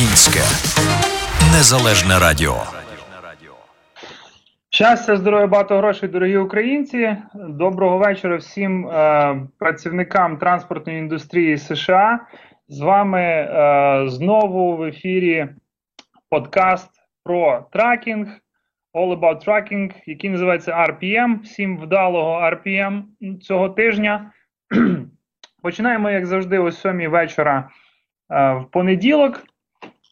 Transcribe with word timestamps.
Українське 0.00 0.40
незалежне 1.56 2.18
радіо. 2.18 2.56
Щастя, 4.70 5.16
здоров'я, 5.16 5.46
багато 5.46 5.76
грошей, 5.76 6.08
дорогі 6.08 6.36
українці. 6.36 7.16
Доброго 7.34 7.98
вечора 7.98 8.36
всім 8.36 8.88
е, 8.88 9.40
працівникам 9.58 10.36
транспортної 10.38 10.98
індустрії 10.98 11.58
США. 11.58 12.20
З 12.68 12.80
вами 12.80 13.20
е, 13.20 14.04
знову 14.08 14.76
в 14.76 14.82
ефірі 14.82 15.48
подкаст 16.30 16.90
про 17.24 17.66
trucking, 17.72 18.28
All 18.94 19.20
About 19.20 19.48
Trucking, 19.48 19.92
який 20.06 20.30
називається 20.30 20.72
RPM. 20.72 21.40
Всім 21.42 21.78
вдалого 21.78 22.40
RPM 22.40 23.02
цього 23.40 23.68
тижня. 23.68 24.32
Починаємо, 25.62 26.10
як 26.10 26.26
завжди, 26.26 26.58
о 26.58 26.70
7 26.70 27.10
вечора 27.10 27.68
е, 28.30 28.52
в 28.54 28.70
понеділок. 28.70 29.44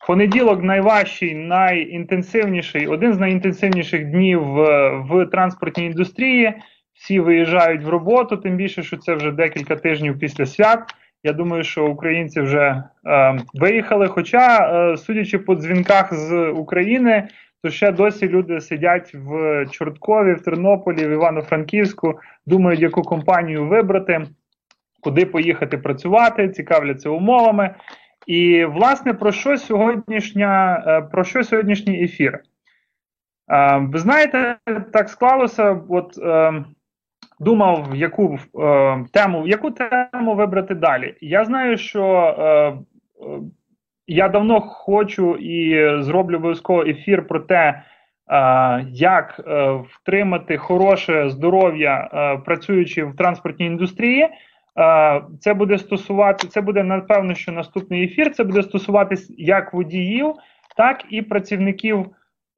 Понеділок 0.08 0.62
найважчий, 0.62 1.34
найінтенсивніший, 1.34 2.86
один 2.86 3.14
з 3.14 3.18
найінтенсивніших 3.18 4.04
днів 4.04 4.44
в, 4.44 4.88
в 5.10 5.26
транспортній 5.26 5.86
індустрії. 5.86 6.54
Всі 6.94 7.20
виїжджають 7.20 7.84
в 7.84 7.88
роботу, 7.88 8.36
тим 8.36 8.56
більше, 8.56 8.82
що 8.82 8.96
це 8.96 9.14
вже 9.14 9.30
декілька 9.30 9.76
тижнів 9.76 10.18
після 10.18 10.46
свят. 10.46 10.78
Я 11.24 11.32
думаю, 11.32 11.64
що 11.64 11.86
українці 11.86 12.40
вже 12.40 12.82
е, 13.06 13.38
виїхали. 13.54 14.08
Хоча, 14.08 14.58
е, 14.58 14.96
судячи 14.96 15.38
по 15.38 15.54
дзвінках 15.54 16.14
з 16.14 16.48
України, 16.50 17.28
то 17.62 17.70
ще 17.70 17.92
досі 17.92 18.28
люди 18.28 18.60
сидять 18.60 19.14
в 19.14 19.66
Чорткові, 19.70 20.34
в 20.34 20.40
Тернополі, 20.40 21.06
в 21.06 21.10
Івано-Франківську, 21.10 22.20
думають, 22.46 22.80
яку 22.80 23.02
компанію 23.02 23.66
вибрати, 23.66 24.26
куди 25.00 25.26
поїхати 25.26 25.78
працювати, 25.78 26.48
цікавляться 26.48 27.10
умовами. 27.10 27.74
І, 28.28 28.64
власне, 28.64 29.14
про 29.14 29.32
що 29.32 29.56
сьогоднішня, 29.56 30.84
е, 30.86 31.02
про 31.02 31.24
що 31.24 31.44
сьогоднішній 31.44 32.04
ефір? 32.04 32.38
Е, 33.50 33.78
ви 33.78 33.98
знаєте, 33.98 34.56
так 34.92 35.08
склалося, 35.08 35.80
от 35.88 36.18
е, 36.22 36.64
думав, 37.40 37.90
яку 37.94 38.38
тему 39.12 39.46
яку 39.46 39.70
тему 39.70 40.34
вибрати 40.34 40.74
далі. 40.74 41.14
Я 41.20 41.44
знаю, 41.44 41.76
що 41.76 42.84
я 44.06 44.28
давно 44.28 44.60
хочу 44.60 45.36
і 45.36 45.88
зроблю 46.02 46.36
обов'язково 46.36 46.82
ефір 46.82 47.26
про 47.26 47.40
те, 47.40 47.82
як 48.88 49.40
втримати 49.90 50.56
хороше 50.56 51.28
здоров'я, 51.28 52.08
працюючи 52.44 53.04
в 53.04 53.16
транспортній 53.16 53.66
індустрії. 53.66 54.28
Це 55.40 55.54
буде 55.54 55.78
стосувати, 55.78 56.48
це 56.48 56.60
буде 56.60 56.82
напевно, 56.82 57.34
що 57.34 57.52
наступний 57.52 58.04
ефір. 58.04 58.34
Це 58.34 58.44
буде 58.44 58.62
стосуватись 58.62 59.34
як 59.38 59.72
водіїв, 59.72 60.34
так 60.76 61.04
і 61.10 61.22
працівників 61.22 62.06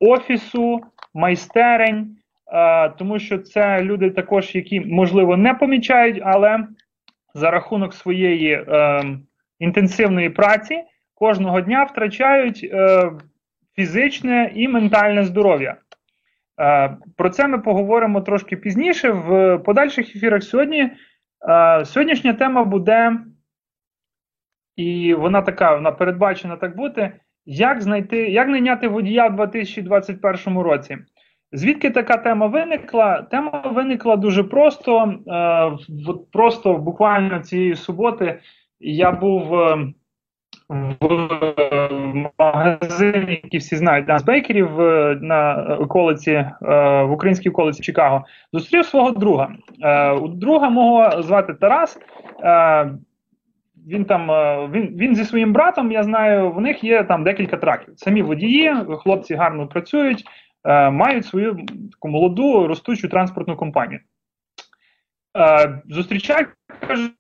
офісу, 0.01 0.81
майстерень, 1.15 2.17
тому 2.99 3.19
що 3.19 3.39
це 3.39 3.83
люди 3.83 4.11
також, 4.11 4.55
які 4.55 4.81
можливо 4.81 5.37
не 5.37 5.55
помічають, 5.55 6.23
але 6.25 6.67
за 7.35 7.51
рахунок 7.51 7.95
своєї 7.95 8.53
е, 8.53 9.03
інтенсивної 9.59 10.31
праці 10.31 10.83
кожного 11.15 11.61
дня 11.61 11.85
втрачають 11.85 12.71
е, 12.73 13.11
фізичне 13.77 14.53
і 14.55 14.69
ментальне 14.69 15.25
здоров'я. 15.25 15.77
Е, 16.61 16.97
про 17.17 17.31
це 17.31 17.49
ми 17.49 17.59
поговоримо 17.59 18.21
трошки 18.21 18.57
пізніше 18.57 19.11
в 19.11 19.59
подальших 19.59 20.17
ефірах 20.17 20.43
сьогодні. 20.43 20.91
Е, 21.49 21.85
сьогоднішня 21.85 22.33
тема 22.33 22.65
буде, 22.65 23.17
і 24.77 25.15
вона 25.15 25.43
така, 25.43 25.75
вона 25.75 25.93
передбачена 25.93 26.57
так 26.57 26.77
бути. 26.77 27.13
Як 27.47 27.83
знайти, 27.83 28.17
як 28.31 28.49
найняти 28.49 28.89
водія 28.89 29.29
в 29.29 29.37
2021 29.37 30.59
році? 30.59 30.99
Звідки 31.53 31.91
така 31.91 32.17
тема 32.17 32.47
виникла? 32.47 33.23
Тема 33.23 33.61
виникла 33.61 34.17
дуже 34.17 34.45
просто. 34.45 35.15
Е, 35.29 36.19
просто 36.33 36.75
буквально 36.75 37.41
цієї 37.41 37.75
суботи 37.75 38.41
я 38.81 39.13
був 39.13 39.55
е, 39.55 39.93
в 40.71 42.31
магазині, 42.39 43.41
які 43.45 43.59
всі 43.59 43.77
знають 43.77 44.09
нас 44.09 44.25
бейкерів 44.25 44.71
на 45.21 45.55
околиці 45.81 46.47
в 46.61 47.11
українській 47.11 47.49
околиці 47.49 47.83
Чикаго. 47.83 48.25
Зустрів 48.53 48.85
свого 48.85 49.11
друга. 49.11 49.49
У 50.21 50.29
друга 50.29 50.71
мого 50.71 51.23
звати 51.23 51.55
Тарас. 51.55 51.99
Він 53.89 54.05
там 54.05 54.29
він 54.73 54.97
він 54.97 55.15
зі 55.15 55.25
своїм 55.25 55.53
братом. 55.53 55.93
Я 55.93 56.03
знаю, 56.03 56.51
в 56.51 56.61
них 56.61 56.85
є 56.85 57.05
там 57.05 57.25
декілька 57.25 57.57
траків. 57.57 57.95
Самі 57.97 58.23
водії, 58.23 58.75
хлопці 58.99 59.35
гарно 59.35 59.67
працюють, 59.67 60.25
мають 60.93 61.27
свою 61.27 61.57
таку 61.93 62.09
молоду 62.09 62.67
ростучу 62.67 63.09
транспортну 63.09 63.57
компанію. 63.57 64.01
Е, 65.37 65.83
Зустрічаю, 65.89 66.47
каже, 66.87 67.11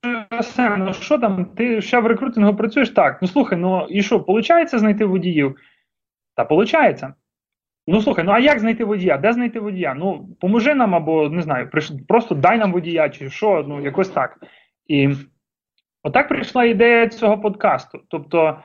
ну 0.78 0.94
що 0.94 1.18
там, 1.18 1.44
ти 1.44 1.82
ще 1.82 2.00
в 2.00 2.06
рекрутингу 2.06 2.56
працюєш? 2.56 2.90
Так, 2.90 3.22
ну 3.22 3.28
слухай, 3.28 3.58
ну 3.58 3.86
і 3.90 4.02
що, 4.02 4.18
виходить 4.18 4.78
знайти 4.78 5.04
водіїв? 5.04 5.56
Та 6.36 6.42
виходить. 6.42 7.04
Ну 7.86 8.02
слухай, 8.02 8.24
ну 8.24 8.32
а 8.32 8.38
як 8.38 8.58
знайти 8.58 8.84
водія? 8.84 9.18
Де 9.18 9.32
знайти 9.32 9.60
водія? 9.60 9.94
Ну, 9.94 10.28
поможи 10.40 10.74
нам, 10.74 10.94
або 10.94 11.28
не 11.28 11.42
знаю, 11.42 11.70
просто 12.08 12.34
дай 12.34 12.58
нам 12.58 12.72
водія, 12.72 13.08
чи 13.08 13.30
що, 13.30 13.64
ну 13.68 13.80
якось 13.80 14.08
так. 14.08 14.38
І 14.86 15.08
отак 16.02 16.28
прийшла 16.28 16.64
ідея 16.64 17.08
цього 17.08 17.38
подкасту. 17.38 18.00
Тобто. 18.08 18.62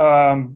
Е, 0.00 0.46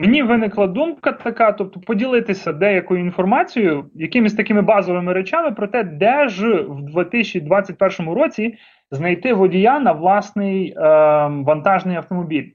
Мені 0.00 0.22
виникла 0.22 0.66
думка 0.66 1.12
така, 1.12 1.52
тобто 1.52 1.80
поділитися 1.80 2.52
деякою 2.52 3.00
інформацією, 3.00 3.90
якимись 3.94 4.34
такими 4.34 4.62
базовими 4.62 5.12
речами 5.12 5.52
про 5.52 5.66
те, 5.66 5.84
де 5.84 6.28
ж 6.28 6.62
в 6.62 6.82
2021 6.82 8.12
році 8.12 8.58
знайти 8.90 9.34
водія 9.34 9.80
на 9.80 9.92
власний 9.92 10.70
е, 10.70 10.80
вантажний 11.26 11.96
автомобіль. 11.96 12.50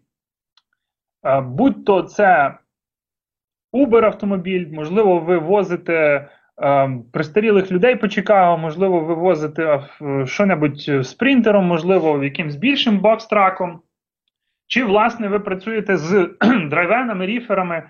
Е, 1.25 1.41
будь 1.41 1.85
то 1.85 2.01
це 2.01 2.57
Uber 3.73 4.05
автомобіль, 4.05 4.67
можливо, 4.71 5.19
ви 5.19 5.37
возите 5.37 6.27
е, 6.61 6.89
пристарілих 7.13 7.71
людей 7.71 7.95
по 7.95 8.07
Чикаго, 8.07 8.57
можливо, 8.57 8.99
ви 8.99 9.13
возите 9.13 9.83
е, 10.01 10.25
що-небудь 10.25 11.05
спринтером, 11.07 11.65
можливо, 11.65 12.23
якимсь 12.23 12.55
більшим 12.55 12.99
бокстраком. 12.99 13.81
Чи, 14.67 14.83
власне, 14.83 15.27
ви 15.27 15.39
працюєте 15.39 15.97
з 15.97 16.29
драйвенами, 16.69 17.25
ріферами, 17.25 17.89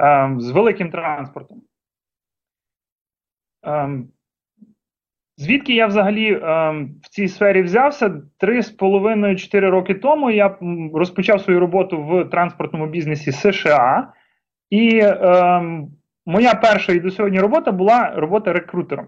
е, 0.00 0.34
з 0.38 0.50
великим 0.50 0.90
транспортом? 0.90 1.62
Е, 3.66 3.88
звідки 5.36 5.74
я 5.74 5.86
взагалі 5.86 6.32
е, 6.32 6.38
в 7.02 7.08
цій 7.10 7.28
сфері 7.28 7.62
взявся? 7.62 8.22
Три 8.38 8.62
з 8.62 8.70
половиною 8.70 9.36
4 9.36 9.70
роки 9.70 9.94
тому 9.94 10.30
я 10.30 10.58
розпочав 10.94 11.40
свою 11.40 11.60
роботу 11.60 12.02
в 12.02 12.24
транспортному 12.24 12.86
бізнесі 12.86 13.32
США, 13.32 14.12
і 14.70 14.98
е, 15.02 15.62
моя 16.26 16.54
перша 16.54 16.92
і 16.92 17.00
до 17.00 17.10
сьогодні 17.10 17.40
робота 17.40 17.72
була 17.72 18.12
робота 18.16 18.52
рекрутером. 18.52 19.06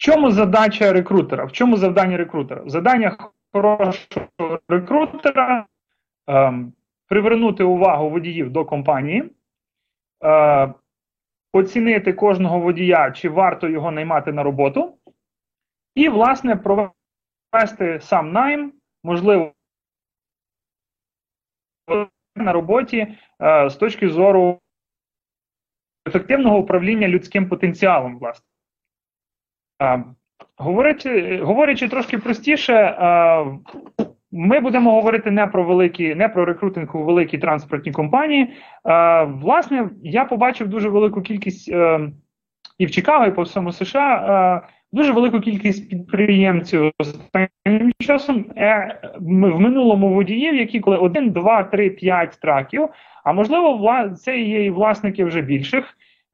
Чому 0.00 0.30
задача 0.30 0.92
рекрутера? 0.92 1.44
В 1.44 1.52
чому 1.52 1.76
завдання 1.76 2.16
рекрутера? 2.16 2.62
Завдання 2.66 3.16
хорошого 3.52 4.60
рекрутера 4.68 5.66
е, 6.30 6.64
привернути 7.06 7.64
увагу 7.64 8.10
водіїв 8.10 8.50
до 8.50 8.64
компанії, 8.64 9.30
е, 10.24 10.74
оцінити 11.52 12.12
кожного 12.12 12.60
водія, 12.60 13.10
чи 13.10 13.28
варто 13.28 13.68
його 13.68 13.90
наймати 13.90 14.32
на 14.32 14.42
роботу, 14.42 14.98
і, 15.94 16.08
власне, 16.08 16.56
провести 16.56 18.00
сам 18.00 18.32
найм, 18.32 18.72
можливо, 19.04 19.52
на 22.36 22.52
роботі 22.52 23.16
е, 23.42 23.70
з 23.70 23.76
точки 23.76 24.08
зору 24.08 24.60
ефективного 26.08 26.58
управління 26.58 27.08
людським 27.08 27.48
потенціалом, 27.48 28.18
власне. 28.18 28.49
Говорячи 30.56 31.40
говорячи 31.42 31.88
трошки 31.88 32.18
простіше, 32.18 32.96
ми 34.32 34.60
будемо 34.60 34.94
говорити 34.94 35.30
не 35.30 35.46
про 35.46 35.64
великі, 35.64 36.14
не 36.14 36.28
про 36.28 36.44
рекрутинг 36.44 36.96
у 36.96 37.04
великі 37.04 37.38
транспортні 37.38 37.92
компанії. 37.92 38.52
Власне, 39.26 39.90
я 40.02 40.24
побачив 40.24 40.68
дуже 40.68 40.88
велику 40.88 41.22
кількість 41.22 41.72
е, 41.72 42.00
і 42.78 42.86
в 42.86 42.90
Чикаго, 42.90 43.26
і 43.26 43.30
по 43.30 43.42
всьому 43.42 43.72
США. 43.72 44.62
Дуже 44.92 45.12
велику 45.12 45.40
кількість 45.40 45.90
підприємців 45.90 46.92
останнім 46.98 47.92
часом 47.98 48.44
е, 48.56 49.00
в 49.18 49.60
минулому 49.60 50.14
водіїв, 50.14 50.54
які 50.54 50.80
коли 50.80 50.96
1, 50.96 51.30
2, 51.30 51.62
3, 51.62 51.90
5 51.90 52.38
траків, 52.42 52.88
а 53.24 53.32
можливо, 53.32 54.08
це 54.08 54.40
є 54.40 54.64
і 54.64 54.70
власники 54.70 55.24
вже 55.24 55.40
більших 55.40 55.84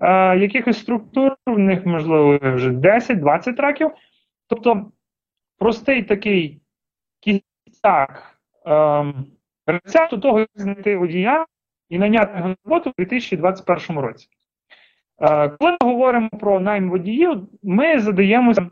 е, 0.01 0.39
якихось 0.39 0.79
структур, 0.79 1.37
в 1.47 1.59
них, 1.59 1.87
можливо, 1.87 2.39
вже 2.43 2.71
10-20 2.71 3.57
траків. 3.57 3.91
Тобто 4.49 4.93
простий 5.59 6.03
такий 6.03 6.61
кістяк 7.21 8.41
ем, 8.67 9.27
рецепту 9.67 10.19
того, 10.19 10.39
як 10.39 10.49
знайти 10.55 10.97
водія 10.97 11.47
і 11.89 11.99
наняти 11.99 12.39
його 12.39 12.55
роботу 12.65 12.91
у 12.91 12.93
2021 12.99 13.99
році. 13.99 14.29
Е, 15.21 15.49
коли 15.49 15.71
ми 15.71 15.77
говоримо 15.81 16.29
про 16.29 16.61
найм 16.61 16.91
водіїв, 16.91 17.49
ми 17.63 18.01
задаємося 18.01 18.71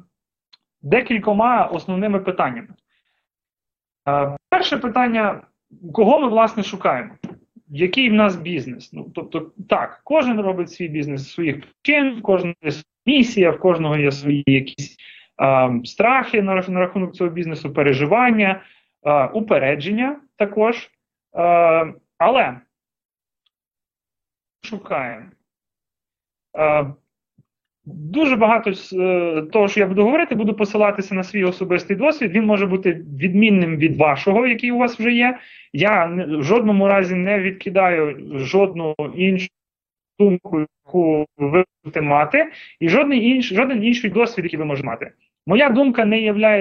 декількома 0.82 1.66
основними 1.66 2.20
питаннями. 2.20 2.68
Е, 4.08 4.36
перше 4.48 4.78
питання: 4.78 5.42
кого 5.92 6.18
ми 6.18 6.28
власне 6.28 6.62
шукаємо? 6.62 7.14
Який 7.76 8.10
в 8.10 8.14
нас 8.14 8.36
бізнес? 8.36 8.92
Ну, 8.92 9.10
тобто, 9.14 9.52
так, 9.68 10.00
кожен 10.04 10.40
робить 10.40 10.70
свій 10.70 10.88
бізнес 10.88 11.20
з 11.20 11.32
своїх 11.32 11.60
причин, 11.60 12.18
в 12.18 12.22
кожного 12.22 12.54
є 12.62 12.70
місія, 13.06 13.50
в 13.50 13.58
кожного 13.58 13.96
є 13.96 14.12
свої 14.12 14.44
якісь 14.46 14.96
а, 15.36 15.78
страхи 15.84 16.42
на, 16.42 16.54
рахунок 16.54 17.14
цього 17.14 17.30
бізнесу, 17.30 17.72
переживання, 17.72 18.62
а, 19.02 19.26
упередження 19.26 20.20
також. 20.36 20.90
А, 21.32 21.92
але 22.18 22.60
шукаємо. 24.62 25.26
Дуже 27.86 28.36
багато 28.36 28.74
з 28.74 28.92
е, 28.92 29.42
того, 29.52 29.68
що 29.68 29.80
я 29.80 29.86
буду 29.86 30.02
говорити, 30.02 30.34
буду 30.34 30.54
посилатися 30.54 31.14
на 31.14 31.22
свій 31.22 31.44
особистий 31.44 31.96
досвід. 31.96 32.32
Він 32.32 32.44
може 32.44 32.66
бути 32.66 33.04
відмінним 33.20 33.76
від 33.76 33.96
вашого, 33.96 34.46
який 34.46 34.72
у 34.72 34.78
вас 34.78 35.00
вже 35.00 35.12
є. 35.12 35.38
Я 35.72 36.04
в 36.38 36.42
жодному 36.42 36.88
разі 36.88 37.14
не 37.14 37.40
відкидаю 37.40 38.30
жодну 38.34 38.94
іншу 39.16 39.48
думку, 40.18 40.66
яку 40.86 41.26
ви 41.38 41.64
будете 41.84 42.00
мати, 42.00 42.46
і 42.80 42.88
жодний 42.88 43.30
інш, 43.30 43.48
жоден 43.48 43.84
інший 43.84 44.10
досвід, 44.10 44.44
який 44.44 44.58
ви 44.58 44.64
можете 44.64 44.86
мати. 44.86 45.12
Моя 45.46 45.70
думка 45.70 46.04
не 46.04 46.20
є 46.20 46.60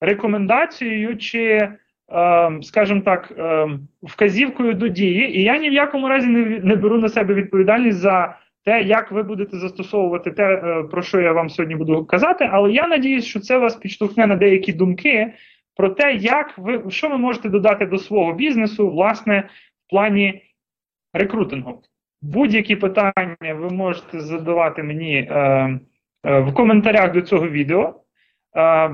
рекомендацією 0.00 1.16
чи, 1.16 1.42
е, 1.42 2.50
скажімо 2.62 3.00
так, 3.00 3.32
е, 3.38 3.68
вказівкою 4.02 4.74
до 4.74 4.88
дії, 4.88 5.38
і 5.38 5.42
я 5.42 5.58
ні 5.58 5.70
в 5.70 5.72
якому 5.72 6.08
разі 6.08 6.28
не 6.28 6.76
беру 6.76 6.98
на 6.98 7.08
себе 7.08 7.34
відповідальність 7.34 7.98
за 7.98 8.36
те, 8.68 8.82
як 8.82 9.12
ви 9.12 9.22
будете 9.22 9.56
застосовувати 9.58 10.30
те, 10.30 10.54
е, 10.54 10.82
про 10.82 11.02
що 11.02 11.20
я 11.20 11.32
вам 11.32 11.50
сьогодні 11.50 11.76
буду 11.76 12.04
казати, 12.04 12.48
але 12.52 12.72
я 12.72 12.88
надіюсь, 12.88 13.24
що 13.24 13.40
це 13.40 13.58
вас 13.58 13.76
підштовхне 13.76 14.26
на 14.26 14.36
деякі 14.36 14.72
думки 14.72 15.32
про 15.76 15.88
те, 15.88 16.14
як 16.14 16.58
ви 16.58 16.90
що 16.90 17.08
ви 17.08 17.18
можете 17.18 17.48
додати 17.48 17.86
до 17.86 17.98
свого 17.98 18.32
бізнесу, 18.32 18.90
власне, 18.90 19.48
в 19.86 19.90
плані 19.90 20.42
рекрутингу. 21.14 21.82
Будь-які 22.22 22.76
питання 22.76 23.36
ви 23.40 23.70
можете 23.70 24.20
задавати 24.20 24.82
мені 24.82 25.16
е, 25.16 25.34
е, 26.24 26.40
в 26.40 26.54
коментарях 26.54 27.12
до 27.12 27.22
цього 27.22 27.48
відео. 27.48 27.94
Е, 28.56 28.90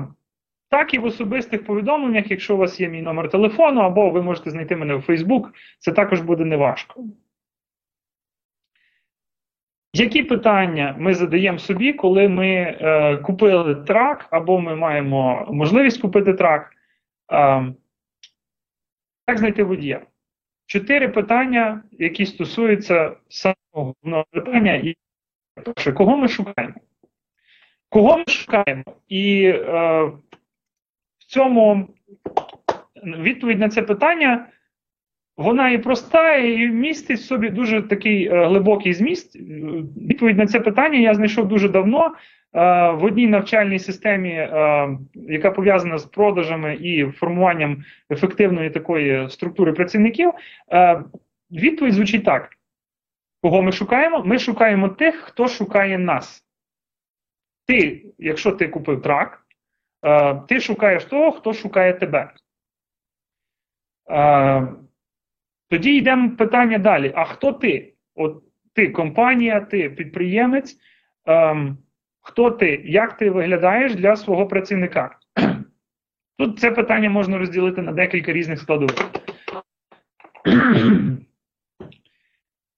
так 0.69 0.93
і 0.93 0.99
в 0.99 1.05
особистих 1.05 1.65
повідомленнях, 1.65 2.31
якщо 2.31 2.55
у 2.55 2.57
вас 2.57 2.79
є 2.79 2.89
мій 2.89 3.01
номер 3.01 3.29
телефону, 3.29 3.81
або 3.81 4.09
ви 4.09 4.21
можете 4.21 4.49
знайти 4.49 4.75
мене 4.75 4.95
в 4.95 5.05
Facebook, 5.09 5.43
це 5.79 5.91
також 5.91 6.21
буде 6.21 6.45
неважко. 6.45 7.03
Які 9.97 10.23
питання 10.23 10.95
ми 10.99 11.13
задаємо 11.13 11.59
собі, 11.59 11.93
коли 11.93 12.29
ми 12.29 12.47
е, 12.47 13.17
купили 13.17 13.75
трак, 13.75 14.27
або 14.31 14.59
ми 14.59 14.75
маємо 14.75 15.47
можливість 15.51 16.01
купити 16.01 16.33
трак? 16.33 16.71
Е, 17.31 17.73
як 19.27 19.37
знайти 19.37 19.63
водія? 19.63 20.01
Чотири 20.65 21.07
питання, 21.07 21.83
які 21.91 22.25
стосуються 22.25 23.15
самого 23.29 23.55
головного 24.03 24.25
питання, 24.31 24.73
і 24.73 24.95
перше, 25.63 25.91
кого 25.91 26.17
ми 26.17 26.27
шукаємо? 26.27 26.75
Кого 27.89 28.17
ми 28.17 28.25
шукаємо? 28.27 28.83
І 29.07 29.43
е, 29.45 29.61
в 31.19 31.25
цьому 31.27 31.87
відповідь 33.03 33.59
на 33.59 33.69
це 33.69 33.81
питання 33.81 34.47
вона 35.37 35.69
і 35.69 35.77
проста, 35.77 36.35
і 36.35 36.67
містить 36.67 37.19
в 37.19 37.23
собі 37.23 37.49
дуже 37.49 37.81
такий 37.81 38.27
е, 38.27 38.45
глибокий 38.45 38.93
зміст. 38.93 39.35
Відповідь 39.97 40.37
на 40.37 40.47
це 40.47 40.59
питання 40.59 40.99
я 40.99 41.13
знайшов 41.13 41.47
дуже 41.47 41.69
давно. 41.69 42.15
Е, 42.55 42.91
в 42.91 43.03
одній 43.03 43.27
навчальній 43.27 43.79
системі, 43.79 44.29
е, 44.29 44.97
яка 45.13 45.51
пов'язана 45.51 45.97
з 45.97 46.05
продажами 46.05 46.75
і 46.75 47.05
формуванням 47.05 47.83
ефективної 48.11 48.69
такої 48.69 49.29
структури 49.29 49.73
працівників, 49.73 50.31
е, 50.71 51.03
відповідь 51.51 51.93
звучить 51.93 52.25
так: 52.25 52.49
кого 53.41 53.61
ми 53.61 53.71
шукаємо? 53.71 54.23
Ми 54.25 54.39
шукаємо 54.39 54.89
тих, 54.89 55.15
хто 55.15 55.47
шукає 55.47 55.97
нас. 55.97 56.43
Ти, 57.67 58.05
якщо 58.17 58.51
ти 58.51 58.67
купив 58.67 59.01
трак, 59.01 59.45
е, 60.05 60.35
ти 60.47 60.59
шукаєш 60.59 61.05
того, 61.05 61.31
хто 61.31 61.53
шукає 61.53 61.93
тебе. 61.93 62.31
Тоді 65.69 65.95
йдемо 65.95 66.35
питання 66.35 66.77
далі. 66.77 67.11
А 67.15 67.25
хто 67.25 67.53
ти? 67.53 67.93
От 68.15 68.43
ти 68.73 68.89
компанія, 68.89 69.59
ти 69.59 69.89
підприємець. 69.89 70.77
Ем, 71.25 71.77
Хто 72.25 72.51
ти? 72.51 72.81
Як 72.85 73.17
ти 73.17 73.29
виглядаєш 73.29 73.95
для 73.95 74.15
свого 74.15 74.47
працівника? 74.47 75.19
Тут 76.37 76.59
це 76.59 76.71
питання 76.71 77.09
можна 77.09 77.37
розділити 77.37 77.81
на 77.81 77.91
декілька 77.91 78.33
різних 78.33 78.59
складових. 78.59 78.95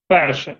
Перше, 0.07 0.57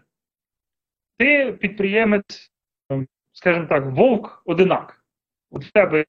ти 1.18 1.52
підприємець, 1.52 2.52
ем, 2.90 3.08
скажімо 3.34 3.66
так, 3.66 3.86
вовк 3.86 4.42
одинак. 4.46 5.04
У 5.50 5.60
тебе 5.60 6.06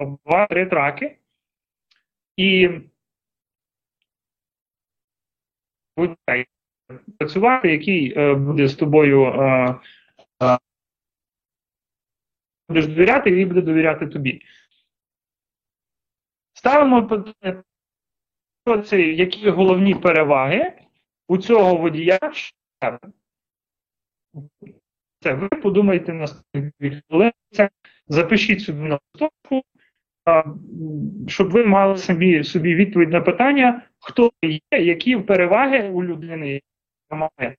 два-три 0.00 0.66
траки. 0.66 1.18
І 2.36 2.70
працювати, 7.18 7.72
який 7.72 8.18
е, 8.18 8.34
буде 8.34 8.68
з 8.68 8.74
тобою 8.74 9.24
е, 9.24 9.80
е, 10.42 10.58
будеш 12.68 12.86
довіряти, 12.86 13.30
і 13.30 13.34
він 13.34 13.48
буде 13.48 13.60
довіряти 13.60 14.06
тобі. 14.06 14.42
Ставимо 16.52 17.06
питання, 17.06 17.62
які 18.96 19.50
головні 19.50 19.94
переваги 19.94 20.72
у 21.28 21.38
цього 21.38 21.76
водія. 21.76 22.18
Це 25.22 25.34
ви 25.34 25.48
подумайте 25.48 26.12
на 26.12 26.26
хвилин, 27.08 27.32
запишіть 28.08 28.60
собі 28.60 28.80
на 28.80 28.98
стопку, 29.14 29.62
щоб 31.26 31.50
ви 31.50 31.64
мали 31.64 31.96
собі 31.96 32.44
собі 32.44 32.74
відповідь 32.74 33.10
на 33.10 33.20
питання, 33.20 33.82
хто 33.98 34.30
є, 34.42 34.60
які 34.70 35.16
переваги 35.16 35.88
у 35.88 36.04
людини, 36.04 36.60
яка 37.10 37.30
має 37.38 37.56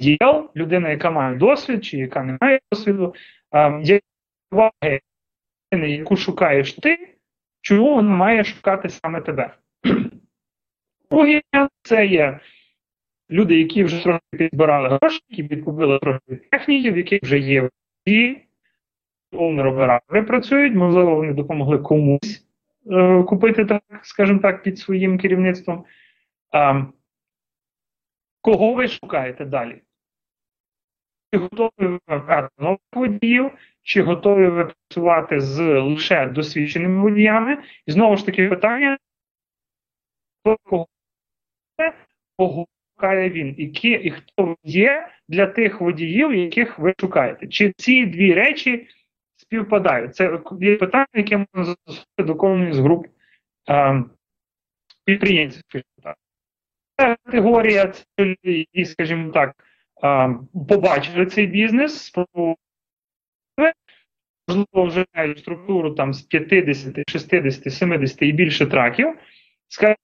діял, 0.00 0.50
людина, 0.56 0.90
яка 0.90 1.10
має 1.10 1.36
досвід, 1.36 1.84
чи 1.84 1.98
яка 1.98 2.22
не 2.22 2.38
має 2.40 2.60
досвіду, 2.72 3.14
які 3.82 4.00
переваги 4.50 5.00
людини, 5.72 5.90
яку 5.90 6.16
шукаєш 6.16 6.72
ти, 6.72 7.16
чому 7.60 7.94
вона 7.94 8.16
має 8.16 8.44
шукати 8.44 8.88
саме 8.88 9.20
тебе. 9.20 9.54
Друге, 11.10 11.42
це 11.82 12.06
є 12.06 12.40
люди, 13.30 13.58
які 13.58 13.84
вже 13.84 14.02
трохи 14.02 14.20
підбирали 14.30 14.88
гроші, 14.88 15.20
які 15.28 15.42
підкупили 15.44 15.98
трохи 15.98 16.20
техніки, 16.50 16.90
в 16.90 16.96
яких 16.96 17.22
вже 17.22 17.38
є 17.38 17.70
і 19.34 19.66
оператори 19.66 20.22
працюють, 20.22 20.74
можливо, 20.74 21.14
вони 21.14 21.32
допомогли 21.32 21.78
комусь 21.78 22.46
е, 22.90 23.22
купити, 23.22 23.64
так, 23.64 23.82
скажімо 24.02 24.38
так, 24.38 24.62
під 24.62 24.78
своїм 24.78 25.18
керівництвом. 25.18 25.84
А, 26.50 26.82
Кого 28.40 28.74
ви 28.74 28.88
шукаєте 28.88 29.44
далі? 29.44 29.82
Чи 31.32 31.40
готові 31.40 31.70
ви 31.78 31.98
брати 32.18 32.48
нових 32.58 32.78
водіїв, 32.92 33.50
чи 33.82 34.02
готові 34.02 34.48
ви 34.48 34.64
працювати 34.64 35.40
з 35.40 35.80
лише 35.80 36.26
досвідченими 36.26 37.02
водіями? 37.02 37.62
І 37.86 37.92
знову 37.92 38.16
ж 38.16 38.26
таки 38.26 38.48
питання, 38.48 38.98
кого 40.42 40.86
кого 42.36 42.66
шукає 42.94 43.30
він, 43.30 43.54
і, 43.58 43.64
і 43.88 44.10
хто 44.10 44.56
є 44.64 45.08
для 45.28 45.46
тих 45.46 45.80
водіїв, 45.80 46.34
яких 46.34 46.78
ви 46.78 46.94
шукаєте? 47.00 47.48
Чи 47.48 47.72
ці 47.76 48.06
дві 48.06 48.34
речі 48.34 48.88
співпадають. 49.54 50.16
Це 50.16 50.40
є 50.60 50.76
питання, 50.76 51.06
яке 51.14 51.36
можна 51.36 51.64
застосувати 51.64 52.22
до 52.22 52.34
кожної 52.34 52.72
з 52.72 52.78
груп 52.78 53.06
е, 53.68 54.04
підприємців. 55.04 55.62
Це 56.96 57.16
категорія, 57.24 57.92
які, 58.42 58.84
скажімо 58.84 59.32
так, 59.32 59.64
е, 60.04 60.36
побачили 60.68 61.26
цей 61.26 61.46
бізнес, 61.46 62.04
спробували, 62.04 62.56
можливо, 64.48 64.88
вже 64.88 65.06
мають 65.14 65.38
структуру 65.38 65.94
там 65.94 66.14
з 66.14 66.22
50, 66.22 67.10
60, 67.10 67.74
70 67.74 68.22
і 68.22 68.32
більше 68.32 68.66
траків. 68.66 69.18
Скажімо 69.68 69.96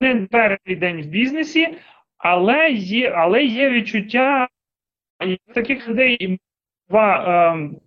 не 0.00 0.26
перший 0.26 0.76
день 0.76 1.02
в 1.02 1.06
бізнесі, 1.06 1.78
але 2.18 2.70
є, 2.70 3.10
але 3.10 3.44
є 3.44 3.70
відчуття 3.70 4.48
таких 5.54 5.88
людей 5.88 6.38
два, 6.88 7.24
ем, 7.52 7.80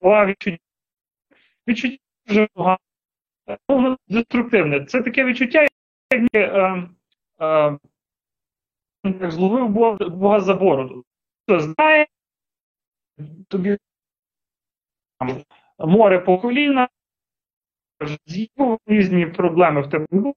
два 0.00 0.26
відчуття. 0.26 0.58
відчуття. 1.68 2.78
Ну, 3.48 3.76
воно 3.76 3.98
деструктивне. 4.08 4.84
Це 4.84 5.02
таке 5.02 5.24
відчуття, 5.24 5.66
як 6.12 6.34
е, 6.34 6.88
е, 7.40 9.30
зловив 9.30 9.68
Бога, 9.68 10.08
Бога 10.08 10.40
за 10.40 10.54
бороду. 10.54 11.04
Хто 11.42 11.60
знає, 11.60 12.06
тобі 13.48 13.78
там, 15.18 15.42
море 15.78 16.18
по 16.18 16.38
коліна, 16.38 16.88
різні 18.86 19.26
проблеми 19.26 19.80
в 19.80 19.90
тебе 19.90 20.06
були. 20.10 20.34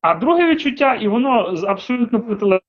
А 0.00 0.14
друге 0.14 0.50
відчуття, 0.50 0.94
і 0.94 1.08
воно 1.08 1.30
абсолютно 1.66 2.20
протилежне. 2.20 2.68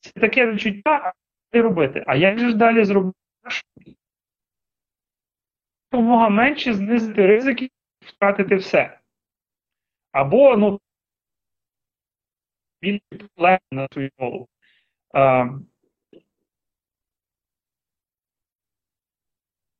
Це 0.00 0.20
таке 0.20 0.52
відчуття, 0.52 1.12
а 1.52 1.60
робити? 1.60 2.04
А 2.06 2.16
як 2.16 2.38
же 2.38 2.48
ж 2.48 2.54
далі 2.54 2.84
зробити? 2.84 3.18
Допомога 5.92 6.28
менше 6.28 6.74
знизити 6.74 7.26
ризики 7.26 7.70
втратити 8.00 8.56
все. 8.56 9.00
Або, 10.12 10.56
ну, 10.56 10.80
більше 12.80 13.02
проблем 13.10 13.58
на 13.72 13.88
свою 13.92 14.10
голову. 14.18 14.48
А, 15.14 15.46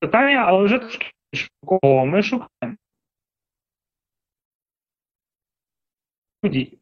питання, 0.00 0.44
але 0.46 0.64
вже 0.64 0.78
трошки 0.78 1.12
кого 1.68 2.06
ми 2.06 2.22
шукаємо. 2.22 2.76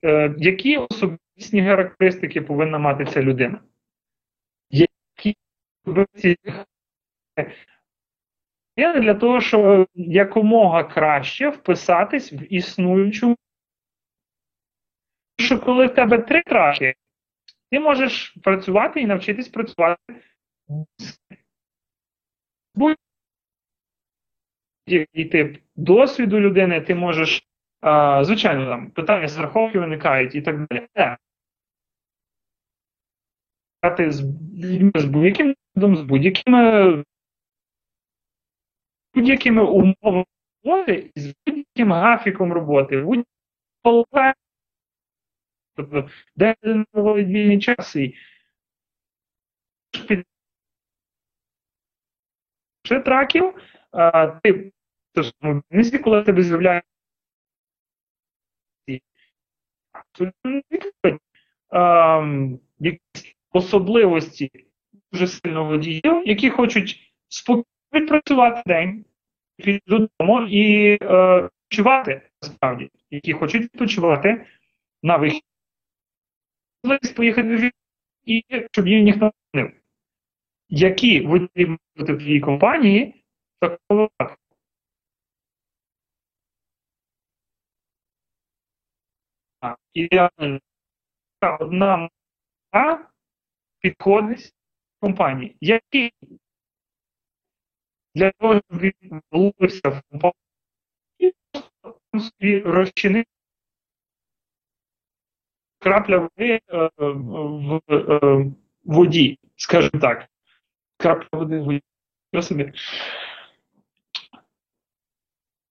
Е, 0.05 0.35
які 0.39 0.77
особистісні 0.77 1.63
характеристики 1.63 2.43
повинна 2.43 2.79
мати 2.79 3.05
ця 3.05 3.23
людина? 3.23 3.61
Для 8.77 9.15
того, 9.15 9.41
щоб 9.41 9.89
якомога 9.95 10.85
краще 10.85 11.49
вписатись 11.49 12.33
в 12.33 12.53
існуючу. 12.53 13.37
Що 15.39 15.61
коли 15.61 15.87
в 15.87 15.95
тебе 15.95 16.19
три 16.19 16.43
траки, 16.43 16.95
ти 17.71 17.81
можеш 17.81 18.37
працювати 18.43 19.01
і 19.01 19.07
навчитись 19.07 19.49
працювати 19.49 19.97
тип 25.33 25.59
досвіду 25.77 26.41
людини, 26.41 26.81
ти 26.81 26.95
можеш, 26.95 27.47
а, 27.81 28.25
звичайно, 28.25 28.67
там 28.67 28.91
питання 28.91 29.29
страховки 29.29 29.79
виникають 29.79 30.35
і 30.35 30.43
так 30.43 30.67
далі. 30.67 30.89
З 34.11 34.21
з 34.95 35.05
будь-яким 35.05 35.55
з 35.97 36.03
будь-якими 36.03 37.05
будь-якими 39.15 39.63
умовами 39.65 40.25
роботи, 40.65 41.13
з 41.17 41.35
будь-яким 41.47 41.93
графіком 41.93 42.53
роботи, 42.53 43.03
будь-яким 43.03 43.27
тобто, 45.75 46.11
де 46.37 46.55
проводить 46.93 47.29
вільний 47.29 47.59
час 47.59 47.97
і 47.97 48.15
ще 52.83 53.01
траків, 53.01 53.55
а, 53.91 54.27
ти 54.27 54.73
місці, 55.71 55.99
коли 55.99 56.23
тебе 56.23 56.43
абсолютно 59.93 60.61
відповідь, 60.71 61.21
якісь 62.79 63.37
особливості 63.53 64.66
дуже 65.13 65.27
сильно 65.27 65.65
водіїв, 65.65 66.23
які 66.27 66.51
хочуть 66.51 67.13
спокійно 67.29 67.65
відпрацювати 67.95 68.63
день, 68.67 69.05
піти 69.57 69.81
додому 69.87 70.43
і 70.43 70.99
е, 71.03 71.43
відпочивати 71.43 72.31
насправді, 72.43 72.91
які 73.11 73.33
хочуть 73.33 73.63
відпочивати 73.63 74.47
на 75.03 75.17
вихід, 75.17 75.43
поїхати 77.17 77.73
і 78.25 78.45
щоб 78.73 78.89
їм 78.89 79.05
ніхто 79.05 79.33
не 79.55 79.63
нив. 79.63 79.73
Які 80.69 81.21
водії 81.21 81.79
бути 81.97 82.13
в 82.13 82.19
твоїй 82.19 82.41
компанії 82.41 83.25
такому 83.61 84.01
випадку? 84.01 84.37
Ідеально 89.95 90.61
одна 91.61 92.09
підходить 93.81 94.56
компанії. 95.07 95.57
Які 95.61 96.13
для 98.15 98.31
того, 98.31 98.55
щоб 98.55 98.81
він 98.81 99.23
вловився 99.31 99.89
в 99.89 100.03
компанію 100.11 100.35
і 102.39 102.59
розчинив 102.59 103.25
крапля 105.79 106.19
води 106.19 106.61
е, 106.69 106.91
в 106.99 107.81
е, 107.91 108.47
воді, 108.85 109.39
скажімо 109.57 110.01
так. 110.01 110.29
Крапля 110.97 111.39
води 111.39 111.59
в 111.59 111.65
воді. 111.65 111.83
Собі? 112.43 112.73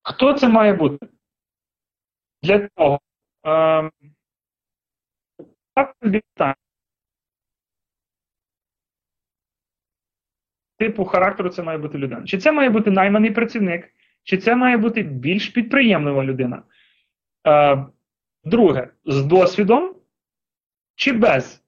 Хто 0.03 0.33
це 0.33 0.47
має 0.47 0.73
бути? 0.73 1.07
Для 2.43 2.67
того. 2.67 2.99
Е, 3.45 3.91
так 5.73 5.95
питання. 5.99 6.64
Типу 10.77 11.05
характеру 11.05 11.49
це 11.49 11.63
має 11.63 11.77
бути 11.77 11.97
людина. 11.97 12.23
Чи 12.25 12.37
це 12.37 12.51
має 12.51 12.69
бути 12.69 12.91
найманий 12.91 13.31
працівник, 13.31 13.93
чи 14.23 14.37
це 14.37 14.55
має 14.55 14.77
бути 14.77 15.03
більш 15.03 15.49
підприємлива 15.49 16.23
людина? 16.23 16.63
Е, 17.47 17.85
друге, 18.43 18.89
з 19.05 19.23
досвідом 19.23 19.95
чи 20.95 21.13
без? 21.13 21.65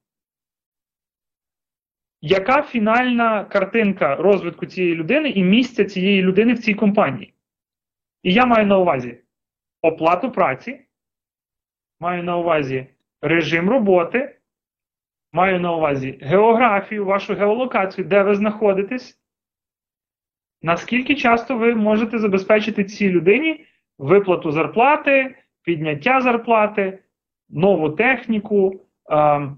Яка 2.22 2.62
фінальна 2.62 3.46
картинка 3.46 4.16
розвитку 4.16 4.66
цієї 4.66 4.96
людини 4.96 5.30
і 5.30 5.44
місця 5.44 5.86
цієї 5.86 6.22
людини 6.22 6.54
в 6.54 6.60
цій 6.60 6.74
компанії? 6.74 7.34
І 8.24 8.34
я 8.34 8.46
маю 8.46 8.68
на 8.68 8.78
увазі 8.78 9.18
оплату 9.82 10.32
праці, 10.32 10.82
маю 12.00 12.24
на 12.24 12.38
увазі 12.38 12.88
режим 13.22 13.70
роботи, 13.70 14.37
маю 15.34 15.60
на 15.60 15.76
увазі 15.76 16.20
географію, 16.22 17.06
вашу 17.06 17.34
геолокацію, 17.34 18.08
де 18.08 18.24
ви 18.24 18.36
знаходитесь. 18.36 19.20
Наскільки 20.62 21.16
часто 21.16 21.58
ви 21.58 21.76
можете 21.76 22.20
забезпечити 22.20 22.84
цій 22.84 23.10
людині 23.10 23.66
виплату 23.98 24.52
зарплати, 24.52 25.36
підняття 25.64 26.22
зарплати, 26.22 27.00
нову 27.50 27.90
техніку? 27.90 28.82
Е, 29.12 29.50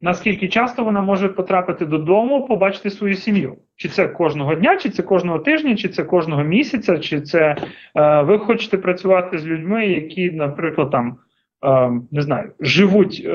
наскільки 0.00 0.48
часто 0.48 0.84
вона 0.84 1.00
може 1.00 1.28
потрапити 1.28 1.86
додому, 1.86 2.46
побачити 2.46 2.90
свою 2.90 3.14
сім'ю? 3.14 3.56
Чи 3.76 3.88
це 3.88 4.08
кожного 4.08 4.54
дня, 4.54 4.76
чи 4.76 4.90
це 4.90 5.02
кожного 5.02 5.38
тижня, 5.38 5.76
чи 5.76 5.88
це 5.88 6.04
кожного 6.04 6.42
місяця, 6.42 6.98
чи 6.98 7.20
це 7.20 7.56
е, 7.96 8.22
ви 8.22 8.38
хочете 8.38 8.78
працювати 8.78 9.38
з 9.38 9.46
людьми, 9.46 9.86
які, 9.86 10.30
наприклад, 10.30 10.90
там. 10.90 11.18
Е, 11.64 11.90
не 12.10 12.22
знаю, 12.22 12.52
живуть 12.60 13.22
е, 13.24 13.30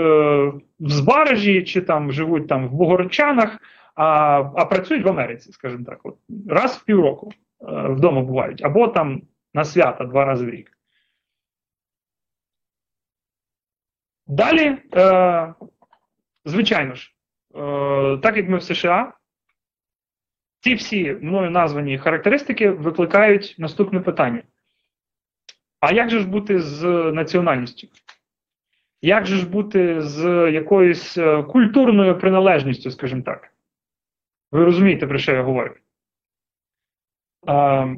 в 0.79 0.89
Збаражі 0.89 1.63
чи 1.63 1.81
там 1.81 2.11
живуть 2.11 2.47
там 2.47 2.67
в 2.67 2.71
Богородчанах, 2.71 3.57
а 3.95 4.05
а 4.55 4.65
працюють 4.65 5.05
в 5.05 5.09
Америці, 5.09 5.51
скажімо 5.51 5.85
так, 5.85 5.99
от 6.03 6.17
раз 6.49 6.77
в 6.77 6.83
півроку 6.83 7.31
е, 7.31 7.35
вдома 7.87 8.21
бувають, 8.21 8.63
або 8.65 8.87
там 8.87 9.21
на 9.53 9.65
свята 9.65 10.05
два 10.05 10.25
рази 10.25 10.45
в 10.45 10.49
рік. 10.49 10.71
Далі, 14.27 14.77
е, 14.95 15.53
звичайно 16.45 16.95
ж, 16.95 17.11
е, 17.55 18.17
так 18.17 18.37
як 18.37 18.49
ми 18.49 18.57
в 18.57 18.63
США, 18.63 19.13
ці 20.59 20.73
всі 20.73 21.11
мною 21.21 21.51
названі 21.51 21.97
характеристики 21.97 22.69
викликають 22.69 23.55
наступне 23.57 23.99
питання. 23.99 24.43
А 25.79 25.91
як 25.91 26.09
же 26.09 26.19
ж 26.19 26.27
бути 26.27 26.59
з 26.59 26.83
національністю? 27.11 27.87
Як 29.01 29.25
же 29.25 29.35
ж 29.35 29.49
бути 29.49 30.01
з 30.01 30.51
якоюсь 30.51 31.17
е, 31.17 31.43
культурною 31.43 32.19
приналежністю, 32.19 32.91
скажімо 32.91 33.21
так? 33.21 33.51
Ви 34.51 34.65
розумієте, 34.65 35.07
про 35.07 35.17
що 35.17 35.31
я 35.31 35.41
говорю? 35.41 35.73
Е, 37.47 37.95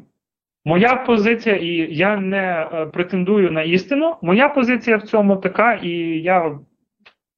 моя 0.65 0.95
позиція, 0.95 1.55
і 1.55 1.95
я 1.95 2.17
не 2.17 2.69
е, 2.73 2.85
претендую 2.85 3.51
на 3.51 3.63
істину, 3.63 4.15
моя 4.21 4.49
позиція 4.49 4.97
в 4.97 5.01
цьому 5.01 5.37
така, 5.37 5.73
і 5.73 5.89
я 6.21 6.59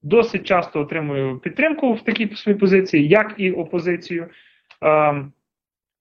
досить 0.02 0.44
часто 0.44 0.80
отримую 0.80 1.40
підтримку 1.40 1.94
в 1.94 2.02
такій 2.02 2.36
своїй 2.36 2.58
позиції, 2.58 3.08
як 3.08 3.34
і 3.38 3.52
опозицію. 3.52 4.28
Е, 4.84 5.26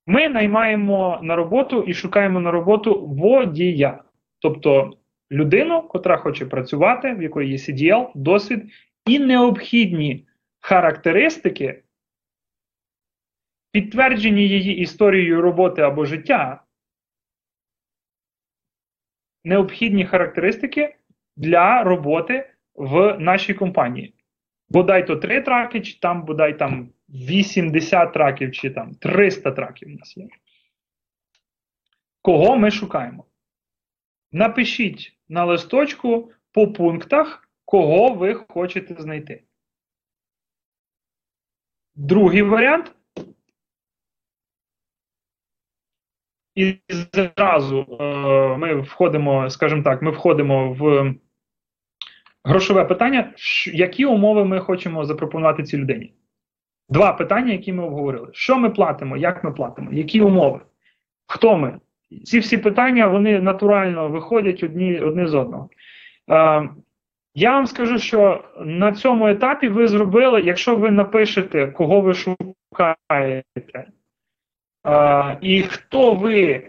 ми 0.06 0.28
наймаємо 0.28 1.18
на 1.22 1.36
роботу 1.36 1.82
і 1.82 1.94
шукаємо 1.94 2.40
на 2.40 2.50
роботу 2.50 3.06
водія. 3.06 4.02
Тобто 4.38 4.92
людину, 5.30 5.82
котра 5.82 6.16
хоче 6.16 6.46
працювати, 6.46 7.12
в 7.12 7.22
якої 7.22 7.50
є 7.50 7.56
CDL, 7.56 8.10
досвід 8.14 8.72
і 9.06 9.18
необхідні 9.18 10.26
характеристики, 10.60 11.82
підтверджені 13.72 14.48
її 14.48 14.76
історією 14.76 15.40
роботи 15.40 15.82
або 15.82 16.04
життя 16.04 16.62
необхідні 19.44 20.06
характеристики 20.06 20.96
для 21.36 21.82
роботи 21.82 22.50
в 22.74 23.18
нашій 23.18 23.54
компанії. 23.54 24.14
Бодай 24.68 25.06
то 25.06 25.16
3 25.16 25.40
траки, 25.40 25.80
чи 25.80 25.98
там 25.98 26.24
бодай 26.24 26.58
там 26.58 26.92
80 27.08 28.12
траків, 28.12 28.52
чи 28.52 28.70
там 28.70 28.94
300 28.94 29.50
траків 29.50 29.88
у 29.88 29.92
нас 29.92 30.16
є. 30.16 30.28
Кого 32.22 32.56
ми 32.56 32.70
шукаємо? 32.70 33.24
Напишіть 34.32 35.17
на 35.28 35.44
листочку 35.44 36.32
по 36.52 36.72
пунктах, 36.72 37.48
кого 37.64 38.14
ви 38.14 38.34
хочете 38.34 38.94
знайти. 38.98 39.42
Другий 41.94 42.42
варіант. 42.42 42.94
І 46.54 46.76
зразу 46.88 47.98
е, 48.00 48.56
ми 48.56 48.74
входимо, 48.74 49.50
скажімо 49.50 49.82
так, 49.82 50.02
ми 50.02 50.10
входимо 50.10 50.72
в 50.72 51.14
грошове 52.44 52.84
питання, 52.84 53.34
які 53.66 54.06
умови 54.06 54.44
ми 54.44 54.60
хочемо 54.60 55.04
запропонувати 55.04 55.62
цій 55.62 55.76
людині. 55.76 56.14
Два 56.88 57.12
питання, 57.12 57.52
які 57.52 57.72
ми 57.72 57.84
обговорили: 57.84 58.28
що 58.32 58.58
ми 58.58 58.70
платимо, 58.70 59.16
як 59.16 59.44
ми 59.44 59.52
платимо, 59.52 59.92
які 59.92 60.20
умови, 60.20 60.60
хто 61.26 61.56
ми? 61.56 61.80
Ці 62.24 62.38
всі 62.38 62.58
питання 62.58 63.06
вони 63.06 63.40
натурально 63.40 64.08
виходять 64.08 64.62
одні, 64.62 65.00
одне 65.00 65.26
з 65.26 65.34
одного. 65.34 65.68
Е, 66.30 66.68
я 67.34 67.52
вам 67.52 67.66
скажу, 67.66 67.98
що 67.98 68.44
на 68.60 68.92
цьому 68.92 69.28
етапі 69.28 69.68
ви 69.68 69.88
зробили, 69.88 70.42
якщо 70.42 70.76
ви 70.76 70.90
напишете, 70.90 71.66
кого 71.66 72.00
ви 72.00 72.14
шукаєте, 72.14 73.86
е, 74.86 75.38
і 75.40 75.62
хто 75.62 76.14
ви 76.14 76.64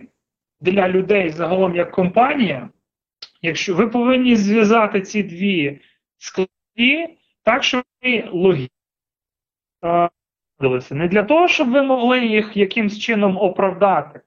для 0.61 0.89
людей 0.89 1.29
загалом 1.29 1.75
як 1.75 1.91
компанія, 1.91 2.69
якщо 3.41 3.75
ви 3.75 3.87
повинні 3.87 4.35
зв'язати 4.35 5.01
ці 5.01 5.23
дві 5.23 5.81
складі 6.17 7.17
так, 7.43 7.63
щоб 7.63 7.83
вони 8.01 8.29
логічно. 8.31 8.69
Не 10.91 11.07
для 11.07 11.23
того, 11.23 11.47
щоб 11.47 11.71
ви 11.71 11.81
могли 11.81 12.25
їх 12.25 12.57
якимсь 12.57 12.99
чином 12.99 13.37
оправдати, 13.37 14.21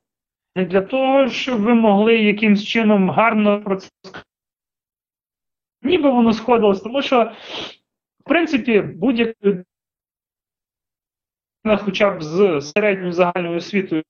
не 0.57 0.65
для 0.65 0.81
того, 0.81 1.29
щоб 1.29 1.61
ви 1.61 1.75
могли 1.75 2.19
якимсь 2.19 2.65
чином 2.65 3.11
гарно 3.11 3.63
про 3.63 3.77
це 3.77 3.89
сказати. 4.05 4.29
Ніби 5.83 6.11
воно 6.11 6.33
сходилось, 6.33 6.81
тому 6.81 7.03
що, 7.03 7.33
в 8.21 8.25
принципі, 8.25 8.81
будь-яка 8.81 9.65
хоча 11.85 12.11
б 12.11 12.23
з 12.23 12.61
середньою 12.61 13.13
загальною 13.13 13.57
освітою 13.57 14.03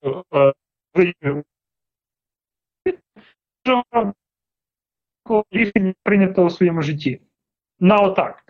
що 3.65 3.85
рішення 5.51 5.95
прийнято 6.03 6.45
у 6.45 6.51
своєму 6.51 6.83
житті. 6.83 7.21
На 7.81 7.97
отак. 7.97 8.45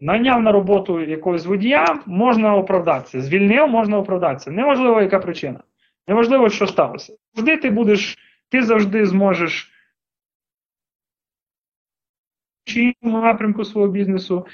Наняв 0.00 0.42
на 0.42 0.52
роботу 0.52 1.00
якогось 1.00 1.46
водія, 1.46 2.02
можна 2.06 2.56
оправдатися. 2.56 3.20
Звільнив, 3.20 3.68
можна 3.68 3.98
оправдатися. 3.98 4.50
Неважливо, 4.50 5.00
яка 5.00 5.18
причина. 5.18 5.62
Неважливо, 6.06 6.50
що 6.50 6.66
сталося. 6.66 7.16
Завжди 7.34 7.56
ти 7.56 7.70
будеш, 7.70 8.18
ти 8.48 8.62
завжди 8.62 9.06
зможеш 9.06 9.72
в 13.02 13.08
напрямку 13.08 13.64
свого 13.64 13.88
бізнесу. 13.88 14.46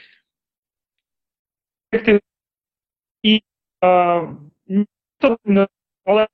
І 3.22 3.42
а, 3.80 4.22
але 6.04 6.26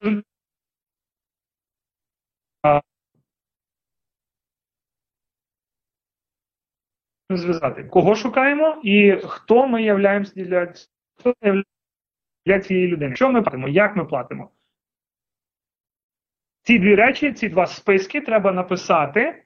зв'язати, 7.30 7.84
кого 7.84 8.14
шукаємо 8.14 8.80
і 8.84 9.16
хто 9.24 9.68
ми 9.68 9.82
являємося 9.82 10.32
для 10.34 10.74
для 12.46 12.60
цієї 12.60 12.88
людини. 12.88 13.16
Що 13.16 13.30
ми 13.30 13.42
платимо, 13.42 13.68
як 13.68 13.96
ми 13.96 14.04
платимо? 14.04 14.50
Ці 16.62 16.78
дві 16.78 16.94
речі, 16.94 17.32
ці 17.32 17.48
два 17.48 17.66
списки 17.66 18.20
треба 18.20 18.52
написати 18.52 19.42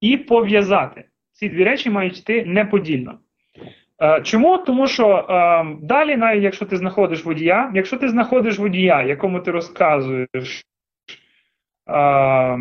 і 0.00 0.16
пов'язати. 0.16 1.04
Ці 1.32 1.48
дві 1.48 1.64
речі 1.64 1.90
мають 1.90 2.18
йти 2.18 2.44
неподільно. 2.44 3.18
Е, 4.02 4.20
чому? 4.22 4.58
Тому 4.58 4.86
що 4.86 5.26
е, 5.30 5.64
далі, 5.82 6.16
навіть 6.16 6.42
якщо 6.42 6.66
ти 6.66 6.76
знаходиш 6.76 7.24
водія, 7.24 7.70
якщо 7.74 7.96
ти 7.96 8.08
знаходиш 8.08 8.58
водія, 8.58 9.02
якому 9.02 9.40
ти 9.40 9.50
розказуєш, 9.50 10.64
е, 11.88 12.58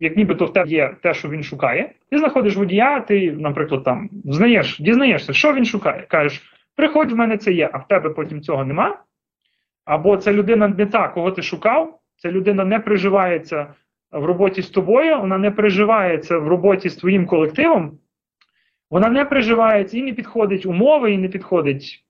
як 0.00 0.16
нібито 0.16 0.44
в 0.44 0.52
тебе 0.52 0.70
є 0.70 0.96
те, 1.02 1.14
що 1.14 1.28
він 1.28 1.42
шукає, 1.42 1.92
ти 2.10 2.18
знаходиш 2.18 2.56
водія, 2.56 3.00
ти, 3.00 3.32
наприклад, 3.32 3.84
там 3.84 4.10
знаєш, 4.24 4.80
дізнаєшся, 4.80 5.32
що 5.32 5.52
він 5.52 5.64
шукає. 5.64 6.06
Кажеш, 6.08 6.42
приходь 6.76 7.12
в 7.12 7.16
мене 7.16 7.38
це 7.38 7.52
є, 7.52 7.70
а 7.72 7.78
в 7.78 7.88
тебе 7.88 8.10
потім 8.10 8.40
цього 8.40 8.64
нема. 8.64 9.02
Або 9.84 10.16
ця 10.16 10.32
людина 10.32 10.68
не 10.68 10.86
та, 10.86 11.08
кого 11.08 11.30
ти 11.30 11.42
шукав, 11.42 12.00
ця 12.16 12.32
людина 12.32 12.64
не 12.64 12.78
приживається 12.78 13.74
в 14.12 14.24
роботі 14.24 14.62
з 14.62 14.70
тобою, 14.70 15.20
вона 15.20 15.38
не 15.38 15.50
приживається 15.50 16.38
в 16.38 16.48
роботі 16.48 16.88
з 16.88 16.96
твоїм 16.96 17.26
колективом, 17.26 17.98
вона 18.90 19.08
не 19.08 19.24
приживається 19.24 19.98
і 19.98 20.02
не 20.02 20.12
підходить 20.12 20.66
умови, 20.66 21.12
і 21.12 21.18
не 21.18 21.28
підходить, 21.28 22.04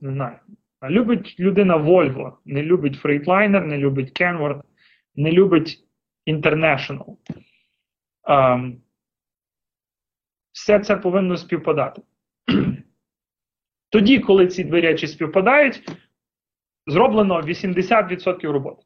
не 0.00 0.12
знаю. 0.12 0.36
Любить 0.90 1.36
людина 1.40 1.76
Volvo, 1.76 2.32
не 2.44 2.62
любить 2.62 3.04
Freightliner, 3.04 3.64
не 3.64 3.78
любить 3.78 4.20
Kenworth, 4.20 4.62
не 5.14 5.32
любить 5.32 5.84
International. 6.26 7.16
Um, 8.28 8.76
все 10.52 10.78
це 10.78 10.96
повинно 10.96 11.36
співпадати. 11.36 12.02
Тоді, 13.90 14.18
коли 14.18 14.46
ці 14.46 14.64
дві 14.64 14.80
речі 14.80 15.06
співпадають, 15.06 15.82
зроблено 16.86 17.40
80% 17.40 18.52
роботи. 18.52 18.82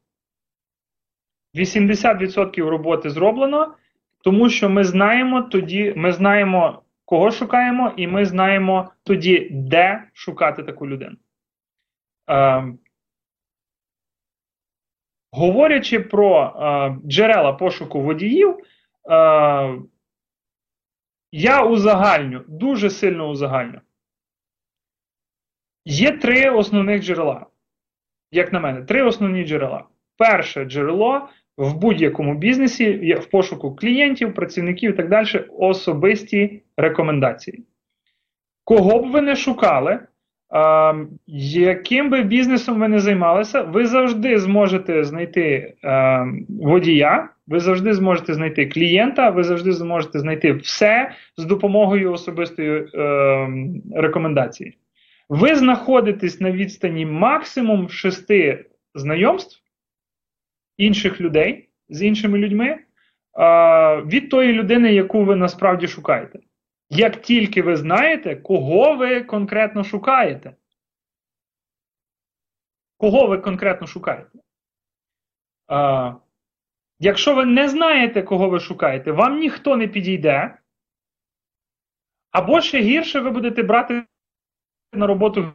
80% 1.55 2.69
роботи 2.69 3.09
зроблено, 3.09 3.75
тому 4.23 4.49
що 4.49 4.69
ми 4.69 4.83
знаємо 4.83 5.41
тоді, 5.41 5.93
ми 5.97 6.11
знаємо, 6.11 6.83
кого 7.05 7.31
шукаємо, 7.31 7.93
і 7.97 8.07
ми 8.07 8.25
знаємо 8.25 8.91
тоді, 9.03 9.49
де 9.51 10.09
шукати 10.13 10.63
таку 10.63 10.87
людину. 10.87 11.17
Е, 12.29 12.73
Говорячи 15.33 15.99
про 15.99 16.43
е, 16.43 17.07
джерела 17.07 17.53
пошуку 17.53 18.01
водіїв, 18.01 18.57
е, 19.11 19.79
я 21.31 21.63
узагальню, 21.65 22.43
дуже 22.47 22.89
сильно 22.89 23.29
узагальню. 23.29 23.81
Є 25.85 26.17
три 26.17 26.49
основних 26.49 27.03
джерела. 27.03 27.50
Як 28.31 28.53
на 28.53 28.59
мене, 28.59 28.81
три 28.81 29.03
основні 29.03 29.43
джерела. 29.43 29.83
Перше 30.17 30.65
джерело 30.65 31.21
в 31.57 31.77
будь-якому 31.77 32.35
бізнесі 32.35 33.15
в 33.21 33.25
пошуку 33.25 33.75
клієнтів, 33.75 34.33
працівників 34.33 34.91
і 34.91 34.93
так 34.93 35.09
далі 35.09 35.45
особисті 35.57 36.61
рекомендації. 36.77 37.63
Кого 38.63 38.99
б 38.99 39.11
ви 39.11 39.21
не 39.21 39.35
шукали, 39.35 39.99
а, 40.49 40.93
яким 41.27 42.09
би 42.09 42.23
бізнесом 42.23 42.79
ви 42.79 42.87
не 42.87 42.99
займалися, 42.99 43.61
ви 43.61 43.85
завжди 43.85 44.39
зможете 44.39 45.03
знайти 45.03 45.73
а, 45.83 46.25
водія, 46.49 47.29
ви 47.47 47.59
завжди 47.59 47.93
зможете 47.93 48.33
знайти 48.33 48.65
клієнта, 48.65 49.29
ви 49.29 49.43
завжди 49.43 49.71
зможете 49.71 50.19
знайти 50.19 50.53
все 50.53 51.11
з 51.37 51.45
допомогою 51.45 52.11
особистої 52.11 52.87
а, 52.95 53.47
рекомендації. 53.95 54.77
Ви 55.31 55.55
знаходитесь 55.55 56.41
на 56.41 56.51
відстані 56.51 57.05
максимум 57.05 57.89
шести 57.89 58.69
знайомств 58.95 59.63
інших 60.77 61.21
людей 61.21 61.69
з 61.89 62.01
іншими 62.01 62.37
людьми 62.37 62.79
від 64.05 64.29
тої 64.29 64.53
людини, 64.53 64.93
яку 64.93 65.25
ви 65.25 65.35
насправді 65.35 65.87
шукаєте. 65.87 66.39
Як 66.89 67.21
тільки 67.21 67.61
ви 67.61 67.75
знаєте, 67.75 68.35
кого 68.35 68.95
ви 68.95 69.23
конкретно 69.23 69.83
шукаєте. 69.83 70.55
Кого 72.97 73.27
ви 73.27 73.37
конкретно 73.37 73.87
шукаєте? 73.87 74.39
А, 75.67 76.13
Якщо 76.99 77.35
ви 77.35 77.45
не 77.45 77.69
знаєте, 77.69 78.21
кого 78.23 78.49
ви 78.49 78.59
шукаєте, 78.59 79.11
вам 79.11 79.39
ніхто 79.39 79.75
не 79.77 79.87
підійде. 79.87 80.57
Або 82.31 82.61
ще 82.61 82.81
гірше 82.81 83.19
ви 83.19 83.31
будете 83.31 83.63
брати 83.63 84.05
на 84.93 85.07
роботу 85.07 85.45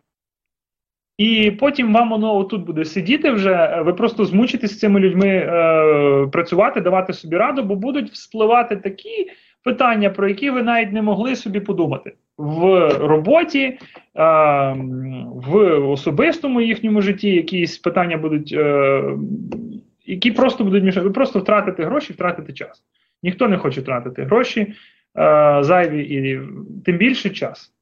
і 1.19 1.51
потім 1.51 1.93
вам 1.93 2.11
воно 2.11 2.37
отут 2.37 2.67
буде 2.67 2.85
сидіти 2.85 3.31
вже, 3.31 3.83
ви 3.85 3.93
просто 3.93 4.25
змучитесь 4.25 4.73
з 4.73 4.79
цими 4.79 5.01
людьми 5.01 5.29
е, 5.29 6.27
працювати, 6.33 6.81
давати 6.81 7.13
собі 7.13 7.37
раду, 7.37 7.63
бо 7.63 7.77
будуть 7.77 8.11
вспливати 8.11 8.77
такі 8.77 9.31
питання, 9.63 10.11
про 10.11 10.29
які 10.29 10.51
ви 10.51 10.63
навіть 10.63 10.93
не 10.93 11.03
могли 11.03 11.37
собі 11.37 11.61
подумати. 11.61 12.13
в 12.39 12.89
роботі, 12.99 13.63
е, 13.63 13.79
в 15.35 15.79
особистому 15.89 16.61
їхньому 16.61 17.03
житті 17.03 17.31
якісь 17.31 17.79
питання 17.79 18.17
будуть, 18.17 18.53
е, 18.53 19.03
які 20.07 20.31
просто 20.31 20.65
будуть 20.65 20.85
мішати. 20.85 21.07
Ви 21.07 21.13
просто 21.13 21.39
втратите 21.39 21.85
гроші, 21.85 22.13
втратите 22.13 22.53
час. 22.53 22.83
Ніхто 23.23 23.49
не 23.49 23.59
хоче 23.59 23.81
втратити 23.81 24.23
гроші 24.23 24.61
е, 24.61 24.73
зайві 25.61 26.03
і 26.03 26.41
тим 26.85 26.97
більше 26.97 27.31
час. 27.31 27.76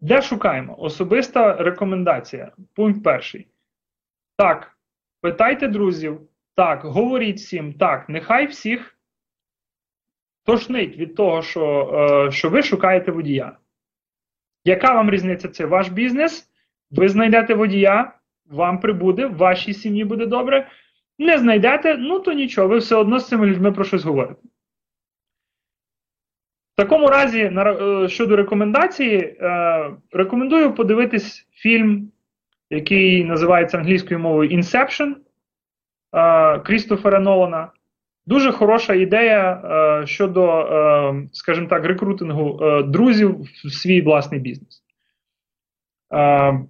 Де 0.00 0.22
шукаємо? 0.22 0.80
Особиста 0.80 1.56
рекомендація. 1.56 2.52
Пункт 2.74 3.02
перший. 3.04 3.48
Так, 4.36 4.78
питайте 5.20 5.68
друзів. 5.68 6.20
Так, 6.54 6.84
говоріть 6.84 7.36
всім. 7.36 7.72
Так, 7.72 8.08
нехай 8.08 8.46
всіх 8.46 8.98
тошнить 10.44 10.96
від 10.96 11.14
того, 11.14 11.42
що, 11.42 11.90
е, 12.28 12.32
що 12.32 12.50
ви 12.50 12.62
шукаєте 12.62 13.12
водія. 13.12 13.56
Яка 14.64 14.94
вам 14.94 15.10
різниця? 15.10 15.48
Це 15.48 15.66
ваш 15.66 15.88
бізнес? 15.88 16.50
Ви 16.90 17.08
знайдете 17.08 17.54
водія, 17.54 18.12
вам 18.46 18.80
прибуде, 18.80 19.26
в 19.26 19.36
вашій 19.36 19.74
сім'ї 19.74 20.04
буде 20.04 20.26
добре. 20.26 20.68
Не 21.18 21.38
знайдете, 21.38 21.96
ну 21.96 22.20
то 22.20 22.32
нічого, 22.32 22.68
ви 22.68 22.78
все 22.78 22.96
одно 22.96 23.18
з 23.18 23.28
цими 23.28 23.46
людьми 23.46 23.72
про 23.72 23.84
щось 23.84 24.04
говорите. 24.04 24.40
Такому 26.80 27.08
разі, 27.08 27.50
на, 27.50 28.08
щодо 28.08 28.36
рекомендації, 28.36 29.18
е, 29.18 29.90
рекомендую 30.12 30.74
подивитись 30.74 31.46
фільм, 31.52 32.12
який 32.70 33.24
називається 33.24 33.78
англійською 33.78 34.20
мовою 34.20 34.50
Inception 34.50 35.14
е, 36.14 36.58
Крістофера 36.58 37.20
Нолана. 37.20 37.68
Дуже 38.26 38.52
хороша 38.52 38.94
ідея 38.94 39.52
е, 39.52 40.06
щодо, 40.06 40.46
е, 40.46 41.28
скажімо 41.32 41.66
так, 41.66 41.84
рекрутингу 41.84 42.64
е, 42.64 42.82
друзів 42.82 43.40
в 43.40 43.70
свій 43.70 44.02
власний 44.02 44.40
бізнес. 44.40 44.82
Е, 46.14 46.60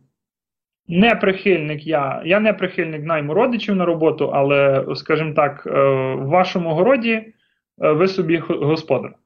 не 0.89 1.15
прихильник 1.15 1.87
я. 1.87 2.23
Я 2.25 2.41
не 2.41 2.53
прихильник 2.53 3.05
найму 3.05 3.35
родичів 3.35 3.77
на 3.77 3.85
роботу, 3.85 4.31
але, 4.35 4.87
скажімо 4.95 5.33
так, 5.35 5.67
е, 5.67 5.71
в 6.15 6.27
вашому 6.27 6.75
городі 6.75 7.13
е, 7.13 7.33
ви 7.93 8.09
собі 8.09 8.39
господар. 8.39 9.20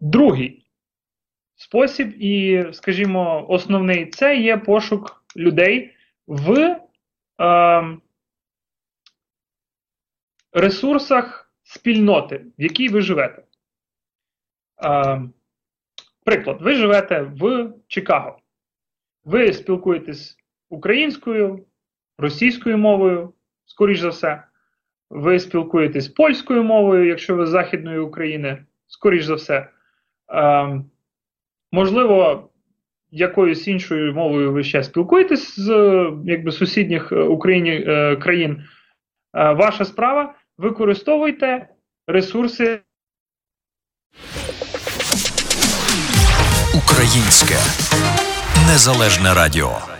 Другий 0.00 0.66
спосіб, 1.56 2.14
і, 2.22 2.64
скажімо, 2.72 3.46
основний 3.48 4.06
це 4.06 4.36
є 4.36 4.56
пошук 4.56 5.24
людей 5.36 5.94
в 6.26 6.80
е, 7.40 7.98
ресурсах 10.52 11.52
спільноти, 11.62 12.44
в 12.58 12.62
якій 12.62 12.88
ви 12.88 13.00
живете. 13.00 13.42
Е, 14.84 15.22
приклад, 16.24 16.62
ви 16.62 16.74
живете 16.74 17.22
в 17.22 17.72
Чикаго. 17.88 18.38
Ви 19.24 19.52
спілкуєтесь 19.52 20.36
українською, 20.68 21.66
російською 22.18 22.78
мовою, 22.78 23.34
скоріш 23.64 24.00
за 24.00 24.08
все. 24.08 24.44
Ви 25.10 25.40
спілкуєтесь 25.40 26.08
польською 26.08 26.64
мовою, 26.64 27.06
якщо 27.06 27.36
ви 27.36 27.46
з 27.46 27.50
Західної 27.50 27.98
України, 27.98 28.64
скоріш 28.86 29.24
за 29.24 29.34
все. 29.34 29.68
Е, 30.32 30.82
можливо, 31.72 32.48
якоюсь 33.10 33.68
іншою 33.68 34.14
мовою 34.14 34.52
ви 34.52 34.64
ще 34.64 34.82
спілкуєтесь 34.82 35.60
з 35.60 35.68
якби, 36.24 36.52
сусідніх 36.52 37.12
Україні 37.12 37.70
е, 37.70 38.16
країн. 38.16 38.64
Е, 39.34 39.52
ваша 39.52 39.84
справа. 39.84 40.34
Використовуйте 40.58 41.68
ресурси. 42.06 42.80
Українське 46.74 47.54
незалежне 48.66 49.34
радіо. 49.34 49.99